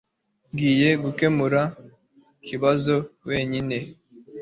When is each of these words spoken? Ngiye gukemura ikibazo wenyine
Ngiye 0.51 0.89
gukemura 1.03 1.61
ikibazo 2.41 2.95
wenyine 3.27 3.77